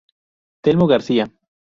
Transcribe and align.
Telmo 0.63 0.85
García. 0.93 1.25